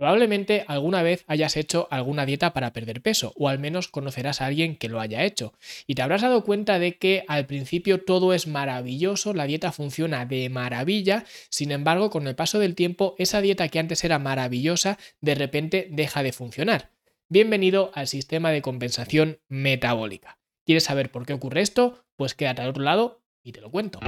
[0.00, 4.46] Probablemente alguna vez hayas hecho alguna dieta para perder peso o al menos conocerás a
[4.46, 5.52] alguien que lo haya hecho
[5.86, 10.24] y te habrás dado cuenta de que al principio todo es maravilloso, la dieta funciona
[10.24, 14.96] de maravilla, sin embargo con el paso del tiempo esa dieta que antes era maravillosa
[15.20, 16.92] de repente deja de funcionar.
[17.28, 20.38] Bienvenido al sistema de compensación metabólica.
[20.64, 22.06] ¿Quieres saber por qué ocurre esto?
[22.16, 24.00] Pues quédate al otro lado y te lo cuento.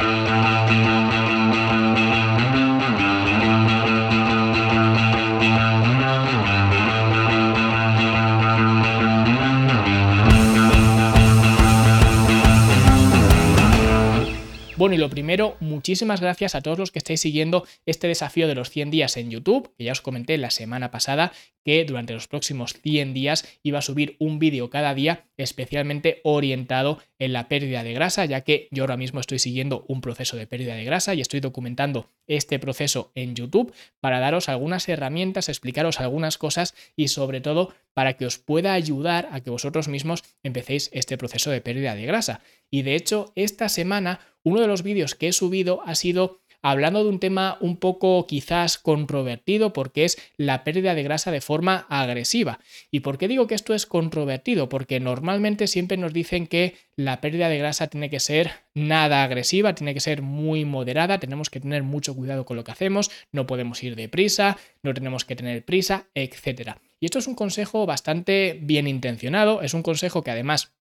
[14.82, 18.56] Bueno, y lo primero, muchísimas gracias a todos los que estáis siguiendo este desafío de
[18.56, 21.30] los 100 días en YouTube, que ya os comenté la semana pasada
[21.64, 26.98] que durante los próximos 100 días iba a subir un vídeo cada día especialmente orientado
[27.18, 30.48] en la pérdida de grasa, ya que yo ahora mismo estoy siguiendo un proceso de
[30.48, 36.00] pérdida de grasa y estoy documentando este proceso en YouTube para daros algunas herramientas, explicaros
[36.00, 40.90] algunas cosas y sobre todo para que os pueda ayudar a que vosotros mismos empecéis
[40.92, 42.40] este proceso de pérdida de grasa.
[42.70, 47.02] Y de hecho, esta semana uno de los vídeos que he subido ha sido hablando
[47.02, 51.86] de un tema un poco quizás controvertido porque es la pérdida de grasa de forma
[51.88, 52.60] agresiva.
[52.90, 54.68] ¿Y por qué digo que esto es controvertido?
[54.68, 59.74] Porque normalmente siempre nos dicen que la pérdida de grasa tiene que ser nada agresiva,
[59.74, 63.46] tiene que ser muy moderada, tenemos que tener mucho cuidado con lo que hacemos, no
[63.46, 66.76] podemos ir deprisa, no tenemos que tener prisa, etc.
[67.00, 70.72] Y esto es un consejo bastante bien intencionado, es un consejo que además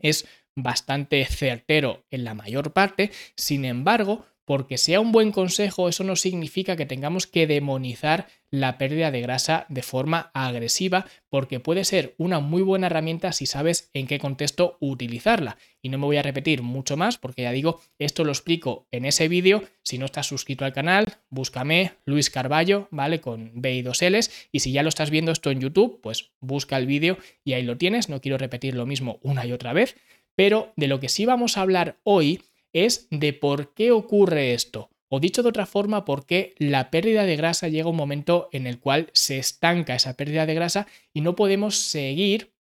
[0.00, 6.02] es bastante certero en la mayor parte, sin embargo, porque sea un buen consejo, eso
[6.04, 11.84] no significa que tengamos que demonizar la pérdida de grasa de forma agresiva, porque puede
[11.84, 15.56] ser una muy buena herramienta si sabes en qué contexto utilizarla.
[15.80, 19.04] Y no me voy a repetir mucho más, porque ya digo, esto lo explico en
[19.06, 19.62] ese vídeo.
[19.84, 23.20] Si no estás suscrito al canal, búscame Luis Carballo, ¿vale?
[23.20, 24.30] Con B y dos L's.
[24.52, 27.62] Y si ya lo estás viendo esto en YouTube, pues busca el vídeo y ahí
[27.62, 28.08] lo tienes.
[28.08, 29.96] No quiero repetir lo mismo una y otra vez.
[30.34, 34.90] Pero de lo que sí vamos a hablar hoy es de por qué ocurre esto.
[35.08, 38.48] O dicho de otra forma, por qué la pérdida de grasa llega a un momento
[38.50, 42.52] en el cual se estanca esa pérdida de grasa y no podemos seguir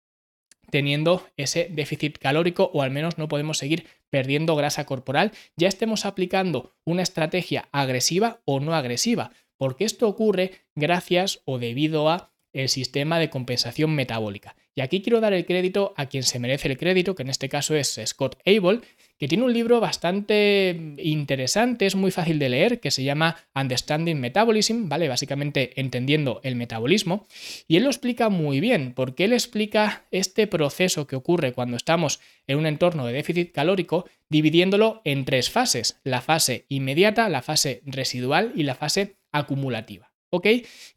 [0.71, 6.05] teniendo ese déficit calórico o al menos no podemos seguir perdiendo grasa corporal, ya estemos
[6.05, 12.69] aplicando una estrategia agresiva o no agresiva, porque esto ocurre gracias o debido a el
[12.69, 14.57] sistema de compensación metabólica.
[14.75, 17.49] Y aquí quiero dar el crédito a quien se merece el crédito, que en este
[17.49, 18.83] caso es Scott Abel,
[19.19, 24.19] que tiene un libro bastante interesante, es muy fácil de leer, que se llama Understanding
[24.19, 25.09] Metabolism, ¿vale?
[25.09, 27.27] Básicamente entendiendo el metabolismo.
[27.69, 32.21] Y él lo explica muy bien, porque él explica este proceso que ocurre cuando estamos
[32.47, 37.83] en un entorno de déficit calórico, dividiéndolo en tres fases, la fase inmediata, la fase
[37.85, 40.10] residual y la fase acumulativa.
[40.31, 40.47] ¿Ok?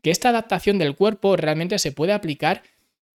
[0.02, 2.64] Que esta adaptación del cuerpo realmente se puede aplicar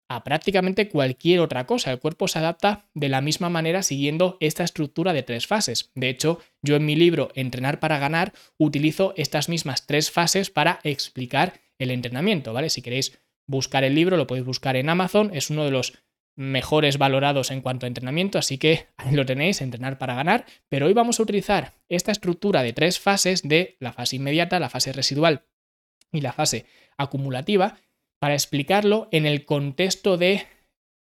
[0.09, 1.91] a prácticamente cualquier otra cosa.
[1.91, 5.91] El cuerpo se adapta de la misma manera siguiendo esta estructura de tres fases.
[5.95, 10.79] De hecho, yo en mi libro Entrenar para ganar utilizo estas mismas tres fases para
[10.83, 12.69] explicar el entrenamiento, ¿vale?
[12.69, 15.93] Si queréis buscar el libro, lo podéis buscar en Amazon, es uno de los
[16.35, 20.85] mejores valorados en cuanto a entrenamiento, así que ahí lo tenéis, entrenar para ganar, pero
[20.85, 24.93] hoy vamos a utilizar esta estructura de tres fases de la fase inmediata, la fase
[24.93, 25.43] residual
[26.11, 26.65] y la fase
[26.97, 27.77] acumulativa
[28.19, 30.45] para explicarlo en el contexto de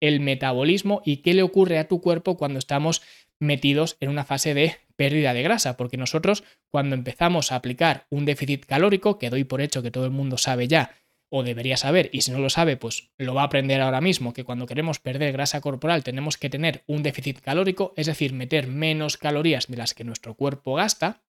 [0.01, 3.01] el metabolismo y qué le ocurre a tu cuerpo cuando estamos
[3.39, 8.25] metidos en una fase de pérdida de grasa, porque nosotros cuando empezamos a aplicar un
[8.25, 10.95] déficit calórico, que doy por hecho que todo el mundo sabe ya
[11.29, 14.31] o debería saber, y si no lo sabe, pues lo va a aprender ahora mismo,
[14.31, 18.67] que cuando queremos perder grasa corporal tenemos que tener un déficit calórico, es decir, meter
[18.67, 21.23] menos calorías de las que nuestro cuerpo gasta,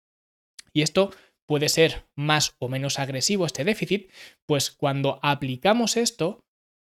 [0.72, 1.10] y esto
[1.46, 4.10] puede ser más o menos agresivo este déficit,
[4.46, 6.40] pues cuando aplicamos esto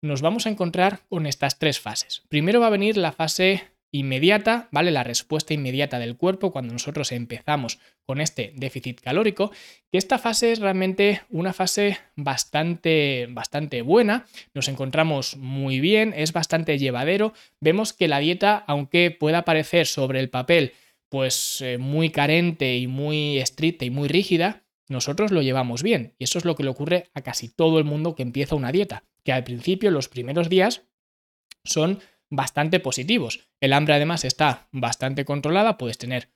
[0.01, 2.23] nos vamos a encontrar con estas tres fases.
[2.29, 4.91] Primero va a venir la fase inmediata, ¿vale?
[4.91, 9.51] La respuesta inmediata del cuerpo cuando nosotros empezamos con este déficit calórico,
[9.91, 16.33] que esta fase es realmente una fase bastante bastante buena, nos encontramos muy bien, es
[16.33, 20.73] bastante llevadero, vemos que la dieta, aunque pueda parecer sobre el papel
[21.13, 26.15] pues eh, muy carente y muy estricta y muy rígida, nosotros lo llevamos bien.
[26.17, 28.71] Y eso es lo que le ocurre a casi todo el mundo que empieza una
[28.71, 30.87] dieta, que al principio, los primeros días,
[31.63, 31.99] son
[32.31, 33.41] bastante positivos.
[33.61, 36.32] El hambre además está bastante controlada, puedes tener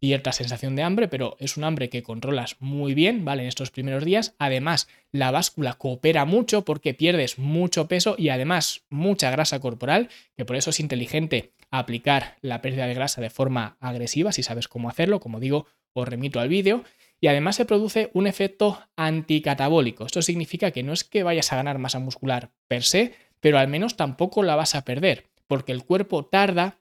[0.00, 3.42] cierta sensación de hambre, pero es un hambre que controlas muy bien, ¿vale?
[3.42, 4.34] En estos primeros días.
[4.38, 10.44] Además, la báscula coopera mucho porque pierdes mucho peso y además mucha grasa corporal, que
[10.44, 14.88] por eso es inteligente aplicar la pérdida de grasa de forma agresiva, si sabes cómo
[14.88, 16.84] hacerlo, como digo, os remito al vídeo.
[17.20, 20.04] y además se produce un efecto anticatabólico.
[20.04, 23.68] Esto significa que no es que vayas a ganar masa muscular per se, pero al
[23.68, 26.78] menos tampoco la vas a perder, porque el cuerpo tarda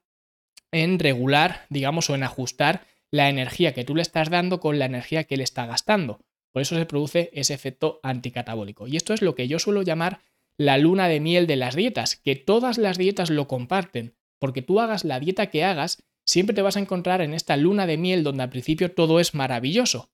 [0.71, 2.85] en regular, digamos, o en ajustar
[3.15, 6.19] la energía que tú le estás dando con la energía que él está gastando.
[6.51, 8.87] Por eso se produce ese efecto anticatabólico.
[8.87, 10.19] Y esto es lo que yo suelo llamar
[10.57, 14.81] la luna de miel de las dietas, que todas las dietas lo comparten, porque tú
[14.81, 18.23] hagas la dieta que hagas, siempre te vas a encontrar en esta luna de miel
[18.23, 20.11] donde al principio todo es maravilloso.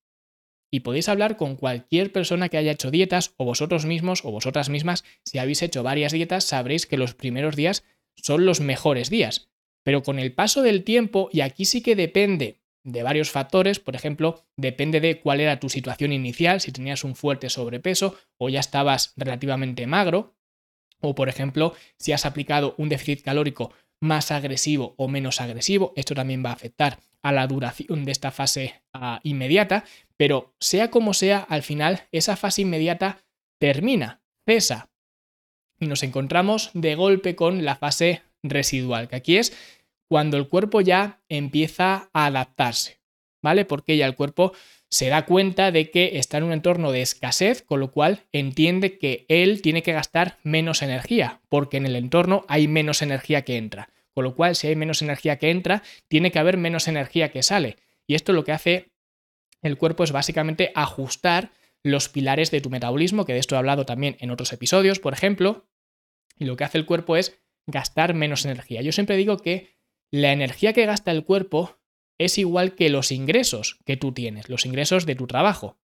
[0.71, 4.69] Y podéis hablar con cualquier persona que haya hecho dietas, o vosotros mismos o vosotras
[4.69, 7.83] mismas, si habéis hecho varias dietas, sabréis que los primeros días
[8.15, 9.49] son los mejores días.
[9.83, 13.95] Pero con el paso del tiempo, y aquí sí que depende de varios factores, por
[13.95, 18.59] ejemplo, depende de cuál era tu situación inicial, si tenías un fuerte sobrepeso o ya
[18.59, 20.35] estabas relativamente magro,
[20.99, 26.15] o por ejemplo, si has aplicado un déficit calórico más agresivo o menos agresivo, esto
[26.15, 29.83] también va a afectar a la duración de esta fase ah, inmediata,
[30.17, 33.19] pero sea como sea, al final esa fase inmediata
[33.59, 34.89] termina, cesa,
[35.79, 39.53] y nos encontramos de golpe con la fase residual, que aquí es
[40.11, 42.99] cuando el cuerpo ya empieza a adaptarse,
[43.41, 43.63] ¿vale?
[43.63, 44.51] Porque ya el cuerpo
[44.89, 48.97] se da cuenta de que está en un entorno de escasez, con lo cual entiende
[48.97, 53.55] que él tiene que gastar menos energía, porque en el entorno hay menos energía que
[53.55, 53.87] entra.
[54.13, 57.41] Con lo cual, si hay menos energía que entra, tiene que haber menos energía que
[57.41, 57.77] sale.
[58.05, 58.91] Y esto lo que hace
[59.61, 61.53] el cuerpo es básicamente ajustar
[61.83, 65.13] los pilares de tu metabolismo, que de esto he hablado también en otros episodios, por
[65.13, 65.69] ejemplo,
[66.37, 68.81] y lo que hace el cuerpo es gastar menos energía.
[68.81, 69.79] Yo siempre digo que
[70.11, 71.79] la energía que gasta el cuerpo
[72.17, 75.79] es igual que los ingresos que tú tienes, los ingresos de tu trabajo.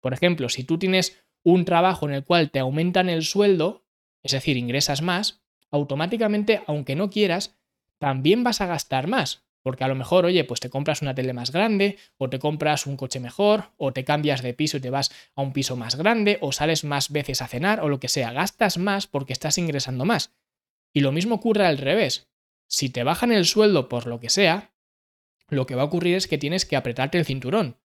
[0.00, 3.84] Por ejemplo, si tú tienes un trabajo en el cual te aumentan el sueldo,
[4.22, 7.58] es decir, ingresas más, automáticamente, aunque no quieras,
[7.98, 9.44] también vas a gastar más.
[9.62, 12.86] Porque a lo mejor, oye, pues te compras una tele más grande, o te compras
[12.86, 15.96] un coche mejor, o te cambias de piso y te vas a un piso más
[15.96, 18.32] grande, o sales más veces a cenar, o lo que sea.
[18.32, 20.34] Gastas más porque estás ingresando más.
[20.92, 22.31] Y lo mismo ocurre al revés.
[22.72, 24.72] Si te bajan el sueldo por lo que sea,
[25.48, 27.76] lo que va a ocurrir es que tienes que apretarte el cinturón.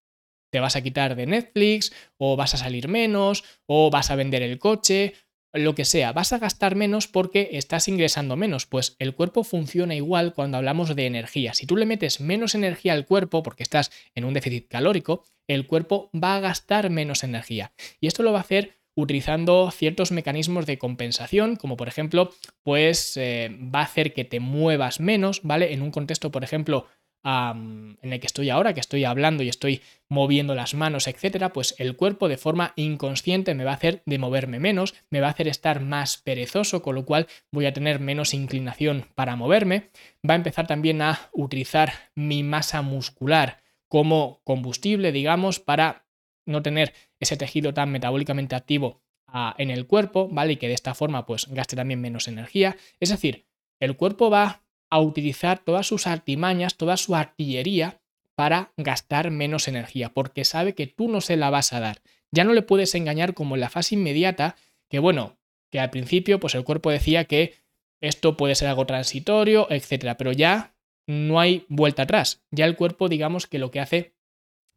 [0.50, 4.44] Te vas a quitar de Netflix, o vas a salir menos, o vas a vender
[4.44, 5.14] el coche,
[5.52, 9.94] lo que sea, vas a gastar menos porque estás ingresando menos, pues el cuerpo funciona
[9.94, 11.54] igual cuando hablamos de energía.
[11.54, 15.68] Si tú le metes menos energía al cuerpo porque estás en un déficit calórico, el
[15.68, 17.74] cuerpo va a gastar menos energía.
[18.00, 22.32] Y esto lo va a hacer utilizando ciertos mecanismos de compensación, como por ejemplo,
[22.64, 25.72] pues eh, va a hacer que te muevas menos, ¿vale?
[25.72, 26.88] En un contexto, por ejemplo,
[27.24, 31.76] en el que estoy ahora, que estoy hablando y estoy moviendo las manos, etcétera, pues
[31.78, 35.32] el cuerpo de forma inconsciente me va a hacer de moverme menos, me va a
[35.32, 39.90] hacer estar más perezoso, con lo cual voy a tener menos inclinación para moverme,
[40.28, 46.07] va a empezar también a utilizar mi masa muscular como combustible, digamos, para
[46.48, 50.54] no tener ese tejido tan metabólicamente activo ah, en el cuerpo, ¿vale?
[50.54, 52.76] Y que de esta forma pues gaste también menos energía.
[53.00, 53.46] Es decir,
[53.80, 58.02] el cuerpo va a utilizar todas sus artimañas, toda su artillería
[58.36, 62.02] para gastar menos energía, porque sabe que tú no se la vas a dar.
[62.32, 64.56] Ya no le puedes engañar como en la fase inmediata,
[64.90, 65.38] que bueno,
[65.72, 67.56] que al principio pues el cuerpo decía que
[68.02, 70.76] esto puede ser algo transitorio, etcétera, pero ya
[71.08, 72.44] no hay vuelta atrás.
[72.52, 74.14] Ya el cuerpo digamos que lo que hace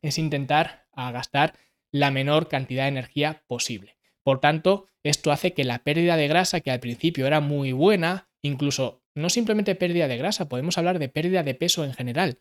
[0.02, 1.54] es intentar gastar
[1.92, 3.96] la menor cantidad de energía posible.
[4.22, 8.29] Por tanto, esto hace que la pérdida de grasa, que al principio era muy buena,
[8.43, 12.38] incluso no simplemente pérdida de grasa, podemos hablar de pérdida de peso en general.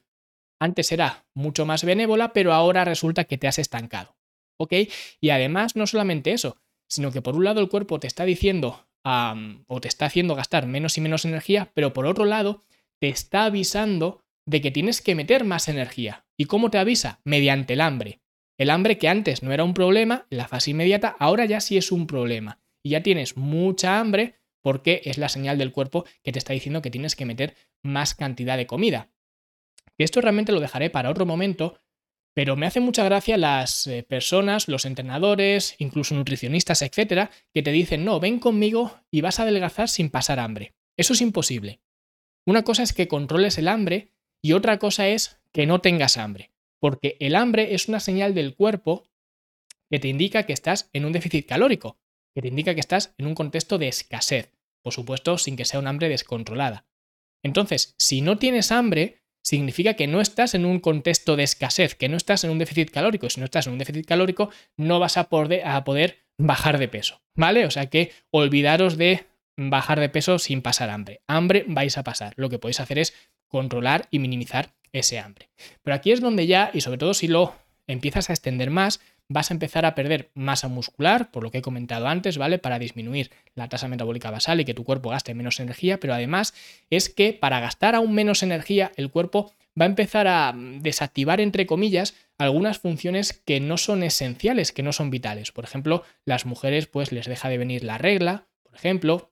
[0.60, 4.18] Antes era mucho más benévola, pero ahora resulta que te has estancado.
[4.58, 4.74] ¿Ok?
[5.22, 6.58] Y además, no solamente eso,
[6.90, 10.68] sino que por un lado el cuerpo te está diciendo o te está haciendo gastar
[10.68, 12.66] menos y menos energía, pero por otro lado
[13.00, 16.26] te está avisando de que tienes que meter más energía.
[16.38, 17.22] ¿Y cómo te avisa?
[17.24, 18.20] Mediante el hambre.
[18.60, 21.94] El hambre que antes no era un problema, la fase inmediata, ahora ya sí es
[21.94, 22.60] un problema.
[22.84, 26.82] Y ya tienes mucha hambre porque es la señal del cuerpo que te está diciendo
[26.82, 29.14] que tienes que meter más cantidad de comida.
[29.98, 31.80] Esto realmente lo dejaré para otro momento,
[32.34, 37.72] pero me hace mucha gracia las eh, personas, los entrenadores, incluso nutricionistas, etcétera, que te
[37.72, 40.74] dicen, no, ven conmigo y vas a adelgazar sin pasar hambre.
[40.98, 41.80] Eso es imposible.
[42.46, 44.12] Una cosa es que controles el hambre
[44.42, 48.56] y otra cosa es que no tengas hambre porque el hambre es una señal del
[48.56, 49.08] cuerpo
[49.90, 51.98] que te indica que estás en un déficit calórico,
[52.34, 54.52] que te indica que estás en un contexto de escasez,
[54.84, 56.86] por supuesto sin que sea un hambre descontrolada.
[57.44, 62.10] Entonces, si no tienes hambre, significa que no estás en un contexto de escasez, que
[62.10, 63.30] no estás en un déficit calórico.
[63.30, 66.88] Si no estás en un déficit calórico, no vas a poder, a poder bajar de
[66.88, 67.66] peso, ¿vale?
[67.66, 69.26] O sea que olvidaros de
[69.58, 71.22] bajar de peso sin pasar hambre.
[71.28, 72.34] Hambre vais a pasar.
[72.38, 73.14] Lo que podéis hacer es
[73.48, 75.50] controlar y minimizar ese hambre.
[75.84, 77.56] Pero aquí es donde ya, y sobre todo si lo
[77.88, 81.62] empiezas a extender más, vas a empezar a perder masa muscular, por lo que he
[81.62, 82.58] comentado antes, ¿vale?
[82.58, 86.54] Para disminuir la tasa metabólica basal y que tu cuerpo gaste menos energía, pero además
[86.90, 91.68] es que para gastar aún menos energía, el cuerpo va a empezar a desactivar, entre
[91.68, 95.52] comillas, algunas funciones que no son esenciales, que no son vitales.
[95.52, 99.32] Por ejemplo, las mujeres pues les deja de venir la regla, por ejemplo,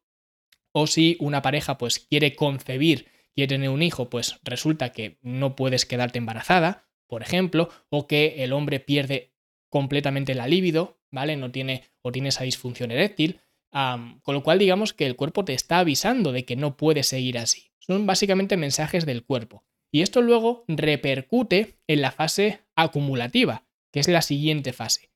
[0.71, 5.55] o si una pareja pues quiere concebir, quiere tener un hijo, pues resulta que no
[5.55, 9.35] puedes quedarte embarazada, por ejemplo, o que el hombre pierde
[9.69, 11.37] completamente la libido, ¿vale?
[11.37, 13.39] No tiene o tiene esa disfunción eréctil,
[13.71, 17.37] con lo cual digamos que el cuerpo te está avisando de que no puede seguir
[17.37, 17.69] así.
[17.77, 19.63] Son básicamente mensajes del cuerpo.
[19.91, 25.11] Y esto luego repercute en la fase acumulativa, que es la siguiente fase,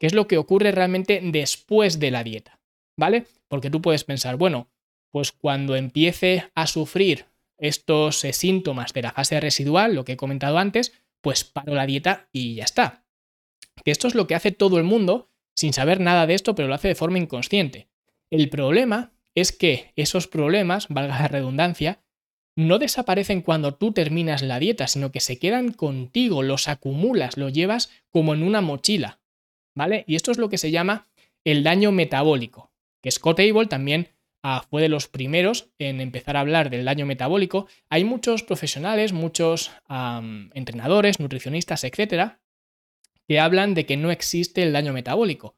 [0.00, 2.62] que es lo que ocurre realmente después de la dieta,
[2.96, 3.26] ¿vale?
[3.46, 4.70] Porque tú puedes pensar, bueno,
[5.10, 7.26] pues cuando empiece a sufrir
[7.58, 11.86] estos eh, síntomas de la fase residual, lo que he comentado antes, pues paro la
[11.86, 13.04] dieta y ya está.
[13.84, 16.68] Que esto es lo que hace todo el mundo sin saber nada de esto, pero
[16.68, 17.88] lo hace de forma inconsciente.
[18.30, 22.00] El problema es que esos problemas, valga la redundancia,
[22.56, 27.52] no desaparecen cuando tú terminas la dieta, sino que se quedan contigo, los acumulas, los
[27.52, 29.20] llevas como en una mochila.
[29.76, 30.04] ¿Vale?
[30.08, 31.06] Y esto es lo que se llama
[31.44, 34.08] el daño metabólico, que Scott Abel también
[34.42, 37.66] Ah, fue de los primeros en empezar a hablar del daño metabólico.
[37.90, 39.72] Hay muchos profesionales, muchos
[40.54, 42.40] entrenadores, nutricionistas, etcétera,
[43.26, 45.56] que hablan de que no existe el daño metabólico.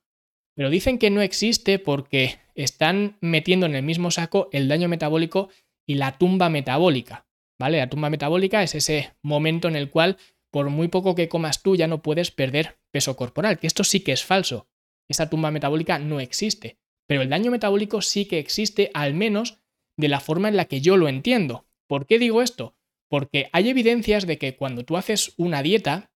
[0.57, 5.51] Pero dicen que no existe porque están metiendo en el mismo saco el daño metabólico
[5.87, 7.27] y la tumba metabólica.
[7.59, 7.79] ¿Vale?
[7.79, 10.17] La tumba metabólica es ese momento en el cual,
[10.51, 13.59] por muy poco que comas tú, ya no puedes perder peso corporal.
[13.59, 14.67] Que esto sí que es falso.
[15.09, 16.80] Esa tumba metabólica no existe.
[17.11, 19.59] Pero el daño metabólico sí que existe, al menos
[19.97, 21.67] de la forma en la que yo lo entiendo.
[21.89, 22.77] ¿Por qué digo esto?
[23.09, 26.13] Porque hay evidencias de que cuando tú haces una dieta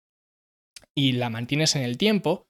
[0.94, 2.46] y la mantienes en el tiempo,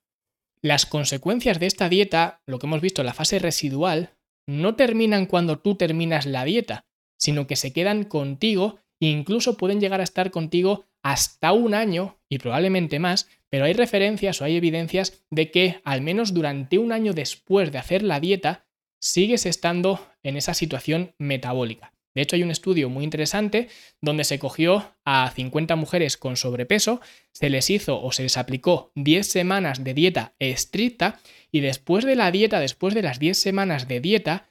[0.60, 4.14] las consecuencias de esta dieta, lo que hemos visto en la fase residual,
[4.46, 6.84] no terminan cuando tú terminas la dieta,
[7.18, 12.18] sino que se quedan contigo e incluso pueden llegar a estar contigo hasta un año
[12.28, 16.90] y probablemente más pero hay referencias o hay evidencias de que al menos durante un
[16.90, 18.66] año después de hacer la dieta,
[18.98, 21.92] sigues estando en esa situación metabólica.
[22.16, 23.68] De hecho, hay un estudio muy interesante
[24.00, 28.90] donde se cogió a 50 mujeres con sobrepeso, se les hizo o se les aplicó
[28.96, 31.20] 10 semanas de dieta estricta
[31.52, 34.48] y después de la dieta, después de las 10 semanas de dieta,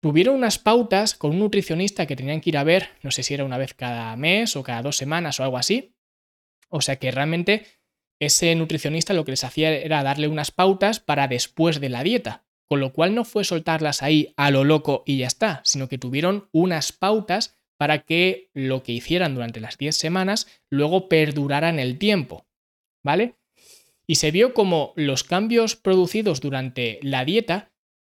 [0.00, 3.34] tuvieron unas pautas con un nutricionista que tenían que ir a ver, no sé si
[3.34, 5.94] era una vez cada mes o cada dos semanas o algo así.
[6.68, 7.66] O sea que realmente
[8.20, 12.44] ese nutricionista lo que les hacía era darle unas pautas para después de la dieta,
[12.68, 15.98] con lo cual no fue soltarlas ahí a lo loco y ya está, sino que
[15.98, 21.78] tuvieron unas pautas para que lo que hicieran durante las 10 semanas luego perdurara en
[21.78, 22.46] el tiempo,
[23.02, 23.36] ¿vale?
[24.06, 27.69] Y se vio como los cambios producidos durante la dieta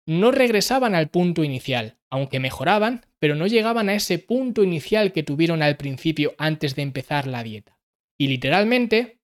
[0.06, 5.22] no regresaban al punto inicial, aunque mejoraban, pero no llegaban a ese punto inicial que
[5.22, 7.78] tuvieron al principio antes de empezar la dieta.
[8.18, 9.20] Y literalmente,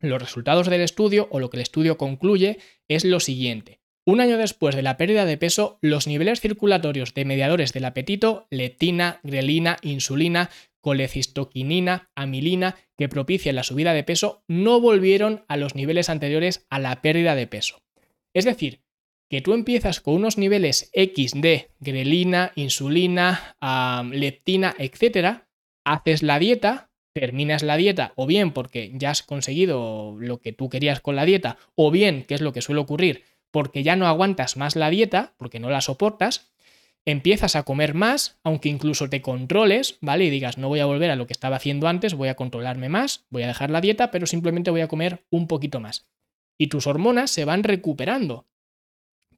[0.00, 2.58] los resultados del estudio o lo que el estudio concluye
[2.88, 3.80] es lo siguiente.
[4.08, 8.46] Un año después de la pérdida de peso, los niveles circulatorios de mediadores del apetito,
[8.50, 10.48] leptina, grelina, insulina,
[10.80, 16.78] colecistoquinina, amilina, que propician la subida de peso, no volvieron a los niveles anteriores a
[16.78, 17.82] la pérdida de peso.
[18.32, 18.85] Es decir,
[19.28, 23.56] que tú empiezas con unos niveles X de grelina, insulina,
[24.12, 25.42] leptina, etc.,
[25.84, 30.68] haces la dieta, terminas la dieta, o bien porque ya has conseguido lo que tú
[30.68, 34.06] querías con la dieta, o bien, que es lo que suele ocurrir, porque ya no
[34.06, 36.52] aguantas más la dieta, porque no la soportas,
[37.06, 40.24] empiezas a comer más, aunque incluso te controles, ¿vale?
[40.24, 42.88] Y digas, no voy a volver a lo que estaba haciendo antes, voy a controlarme
[42.88, 46.08] más, voy a dejar la dieta, pero simplemente voy a comer un poquito más.
[46.58, 48.46] Y tus hormonas se van recuperando,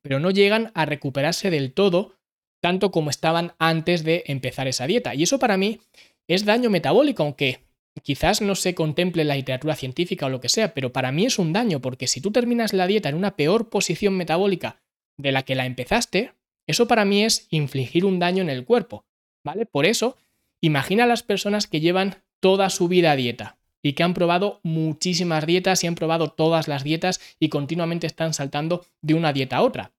[0.08, 2.14] pero no llegan a recuperarse del todo,
[2.62, 5.14] tanto como estaban antes de empezar esa dieta.
[5.14, 5.80] Y eso para mí
[6.26, 7.60] es daño metabólico, aunque
[8.02, 11.38] quizás no se contemple la literatura científica o lo que sea, pero para mí es
[11.38, 14.80] un daño, porque si tú terminas la dieta en una peor posición metabólica
[15.18, 16.32] de la que la empezaste,
[16.66, 19.04] eso para mí es infligir un daño en el cuerpo,
[19.44, 19.66] ¿vale?
[19.66, 20.16] Por eso,
[20.62, 24.60] imagina a las personas que llevan toda su vida a dieta y que han probado
[24.62, 29.58] muchísimas dietas y han probado todas las dietas y continuamente están saltando de una dieta
[29.58, 29.92] a otra.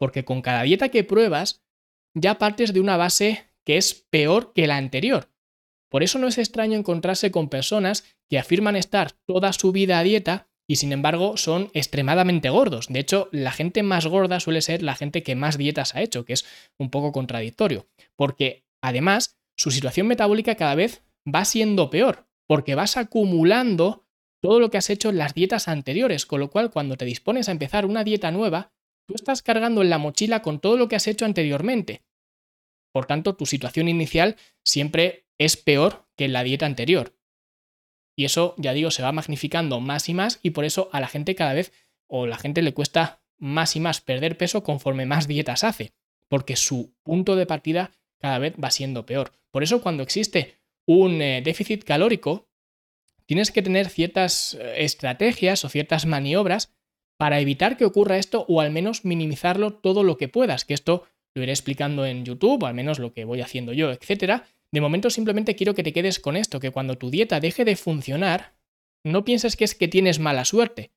[0.00, 1.62] Porque con cada dieta que pruebas,
[2.14, 5.30] ya partes de una base que es peor que la anterior.
[5.90, 10.02] Por eso no es extraño encontrarse con personas que afirman estar toda su vida a
[10.02, 12.86] dieta y sin embargo son extremadamente gordos.
[12.88, 16.24] De hecho, la gente más gorda suele ser la gente que más dietas ha hecho,
[16.24, 16.46] que es
[16.78, 22.96] un poco contradictorio, porque además su situación metabólica cada vez va siendo peor, porque vas
[22.96, 24.06] acumulando
[24.40, 27.48] todo lo que has hecho en las dietas anteriores, con lo cual cuando te dispones
[27.48, 28.72] a empezar una dieta nueva,
[29.10, 32.04] tú estás cargando en la mochila con todo lo que has hecho anteriormente.
[32.92, 37.16] Por tanto, tu situación inicial siempre es peor que en la dieta anterior.
[38.16, 41.08] Y eso, ya digo, se va magnificando más y más y por eso a la
[41.08, 41.72] gente cada vez
[42.06, 45.92] o la gente le cuesta más y más perder peso conforme más dietas hace,
[46.28, 49.32] porque su punto de partida cada vez va siendo peor.
[49.50, 52.48] Por eso cuando existe un eh, déficit calórico,
[53.26, 56.72] tienes que tener ciertas eh, estrategias o ciertas maniobras
[57.20, 61.04] para evitar que ocurra esto o al menos minimizarlo todo lo que puedas, que esto
[61.34, 64.40] lo iré explicando en YouTube, o al menos lo que voy haciendo yo, etc.
[64.72, 67.76] De momento simplemente quiero que te quedes con esto, que cuando tu dieta deje de
[67.76, 68.54] funcionar,
[69.04, 70.92] no pienses que es que tienes mala suerte.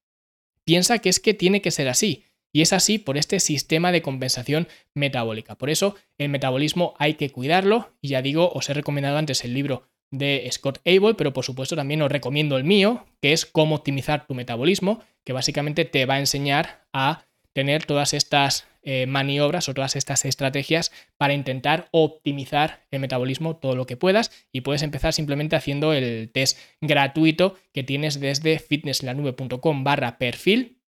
[0.64, 2.24] Piensa que es que tiene que ser así.
[2.54, 5.56] Y es así por este sistema de compensación metabólica.
[5.56, 7.98] Por eso el metabolismo hay que cuidarlo.
[8.00, 11.76] Y ya digo, os he recomendado antes el libro de Scott Abel, pero por supuesto
[11.76, 16.16] también os recomiendo el mío, que es cómo optimizar tu metabolismo, que básicamente te va
[16.16, 22.82] a enseñar a tener todas estas eh, maniobras o todas estas estrategias para intentar optimizar
[22.92, 24.32] el metabolismo todo lo que puedas.
[24.52, 30.83] Y puedes empezar simplemente haciendo el test gratuito que tienes desde fitnesslanube.com barra perfil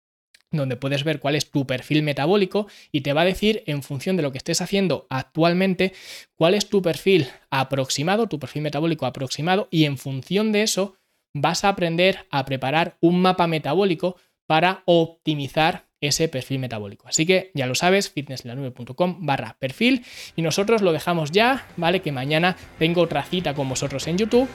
[0.51, 4.17] donde puedes ver cuál es tu perfil metabólico y te va a decir en función
[4.17, 5.93] de lo que estés haciendo actualmente
[6.35, 10.95] cuál es tu perfil aproximado, tu perfil metabólico aproximado y en función de eso
[11.33, 17.07] vas a aprender a preparar un mapa metabólico para optimizar ese perfil metabólico.
[17.07, 20.03] Así que ya lo sabes, fitnesslanube.com barra perfil
[20.35, 22.01] y nosotros lo dejamos ya, ¿vale?
[22.01, 24.49] Que mañana tengo otra cita con vosotros en YouTube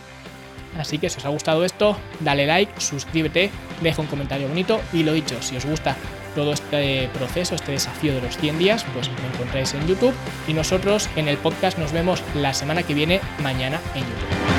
[0.78, 3.50] Así que si os ha gustado esto, dale like, suscríbete,
[3.82, 5.96] deja un comentario bonito y lo dicho, si os gusta
[6.34, 10.14] todo este proceso, este desafío de los 100 días, pues me encontráis en YouTube
[10.46, 14.55] y nosotros en el podcast nos vemos la semana que viene mañana en YouTube.